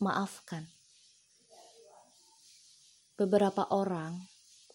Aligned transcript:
maafkan. 0.00 0.68
Beberapa 3.16 3.72
orang 3.72 4.20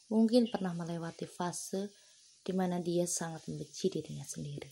mungkin 0.09 0.49
pernah 0.49 0.73
melewati 0.73 1.29
fase 1.29 1.94
di 2.41 2.51
mana 2.57 2.81
dia 2.81 3.05
sangat 3.05 3.46
membenci 3.46 3.94
dirinya 3.94 4.26
sendiri. 4.26 4.71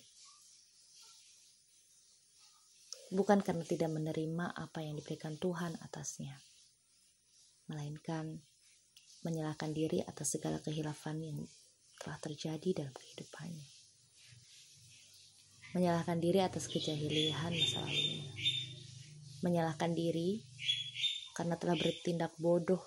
Bukan 3.09 3.41
karena 3.41 3.65
tidak 3.65 3.89
menerima 3.89 4.53
apa 4.53 4.85
yang 4.85 4.97
diberikan 4.97 5.37
Tuhan 5.37 5.77
atasnya, 5.81 6.37
melainkan 7.69 8.41
menyalahkan 9.25 9.73
diri 9.73 10.01
atas 10.05 10.37
segala 10.37 10.61
kehilafan 10.61 11.17
yang 11.21 11.39
telah 11.97 12.17
terjadi 12.21 12.85
dalam 12.85 12.93
kehidupannya. 12.93 13.65
Menyalahkan 15.77 16.17
diri 16.17 16.41
atas 16.41 16.65
kejahilian 16.65 17.53
masa 17.53 17.81
lalunya. 17.85 18.58
Menyalahkan 19.39 19.95
diri 19.95 20.43
karena 21.35 21.55
telah 21.55 21.79
bertindak 21.79 22.35
bodoh 22.35 22.81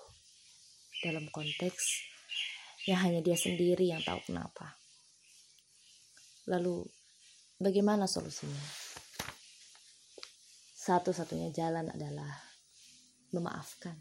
dalam 1.01 1.25
konteks 1.33 2.05
yang 2.85 2.99
hanya 3.01 3.23
dia 3.23 3.35
sendiri 3.39 3.89
yang 3.89 4.03
tahu 4.03 4.19
kenapa. 4.27 4.77
Lalu, 6.51 6.83
bagaimana 7.57 8.05
solusinya? 8.05 8.63
Satu-satunya 10.75 11.49
jalan 11.55 11.87
adalah 11.89 12.29
memaafkan. 13.31 13.95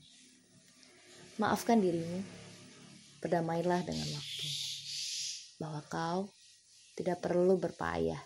Maafkan 1.38 1.78
dirimu, 1.78 2.20
berdamailah 3.22 3.86
dengan 3.86 4.08
waktu 4.18 4.46
bahwa 5.62 5.80
kau 5.86 6.20
tidak 6.98 7.22
perlu 7.22 7.54
berpayah 7.54 8.18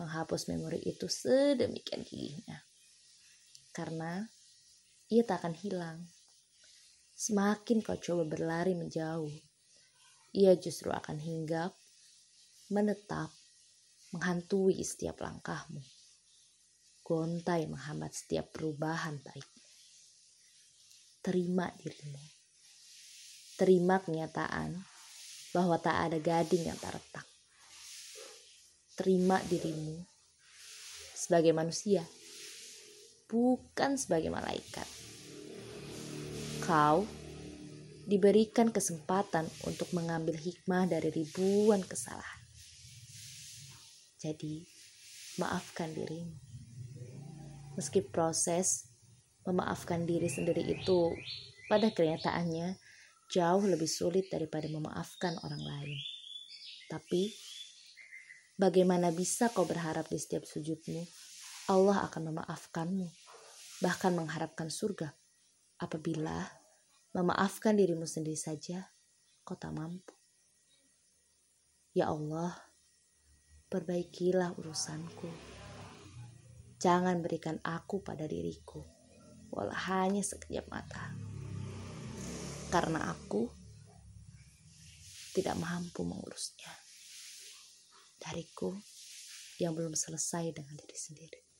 menghapus 0.00 0.48
memori 0.48 0.80
itu 0.82 1.06
sedemikian 1.06 2.02
gigihnya. 2.02 2.64
Karena 3.74 4.22
ia 5.10 5.26
tak 5.26 5.42
akan 5.42 5.54
hilang. 5.58 5.98
Semakin 7.18 7.82
kau 7.82 7.98
coba 7.98 8.22
berlari 8.22 8.78
menjauh, 8.78 9.34
ia 10.30 10.54
justru 10.54 10.94
akan 10.94 11.18
hinggap, 11.18 11.74
menetap, 12.70 13.34
menghantui 14.14 14.78
setiap 14.86 15.18
langkahmu. 15.18 15.82
Gontai 17.02 17.66
menghambat 17.66 18.14
setiap 18.14 18.54
perubahan 18.54 19.18
baik. 19.18 19.50
Terima 21.18 21.66
dirimu. 21.74 22.22
Terima 23.58 23.98
kenyataan 24.02 24.78
bahwa 25.54 25.78
tak 25.78 26.10
ada 26.10 26.18
gading 26.18 26.66
yang 26.66 26.78
tak 26.78 26.98
retak. 26.98 27.26
Terima 28.98 29.38
dirimu 29.46 30.02
sebagai 31.14 31.54
manusia, 31.54 32.02
bukan 33.34 33.98
sebagai 33.98 34.30
malaikat. 34.30 34.86
Kau 36.62 37.02
diberikan 38.06 38.70
kesempatan 38.70 39.50
untuk 39.66 39.90
mengambil 39.90 40.38
hikmah 40.38 40.86
dari 40.86 41.10
ribuan 41.10 41.82
kesalahan. 41.82 42.42
Jadi, 44.22 44.62
maafkan 45.42 45.90
dirimu. 45.90 46.38
Meski 47.74 48.06
proses 48.06 48.86
memaafkan 49.42 50.06
diri 50.06 50.30
sendiri 50.30 50.62
itu 50.62 51.10
pada 51.66 51.90
kenyataannya 51.90 52.78
jauh 53.34 53.64
lebih 53.66 53.90
sulit 53.90 54.30
daripada 54.30 54.70
memaafkan 54.70 55.34
orang 55.42 55.58
lain. 55.58 55.98
Tapi, 56.86 57.34
bagaimana 58.54 59.10
bisa 59.10 59.50
kau 59.50 59.66
berharap 59.66 60.06
di 60.06 60.20
setiap 60.20 60.46
sujudmu, 60.46 61.02
Allah 61.72 62.04
akan 62.04 62.32
memaafkanmu, 62.32 63.23
bahkan 63.84 64.16
mengharapkan 64.16 64.72
surga, 64.72 65.12
apabila 65.76 66.48
memaafkan 67.12 67.76
dirimu 67.76 68.08
sendiri 68.08 68.40
saja, 68.40 68.88
kau 69.44 69.60
tak 69.60 69.76
mampu. 69.76 70.16
Ya 71.92 72.08
Allah, 72.08 72.56
perbaikilah 73.68 74.56
urusanku. 74.56 75.28
Jangan 76.80 77.20
berikan 77.20 77.60
aku 77.60 78.00
pada 78.00 78.24
diriku, 78.24 78.80
walau 79.52 79.76
hanya 79.92 80.24
sekejap 80.24 80.64
mata 80.72 81.12
karena 82.72 83.12
aku 83.12 83.46
tidak 85.30 85.54
mampu 85.60 86.02
mengurusnya. 86.02 86.72
Dariku 88.18 88.74
yang 89.62 89.76
belum 89.78 89.94
selesai 89.94 90.50
dengan 90.56 90.74
diri 90.74 90.98
sendiri. 90.98 91.53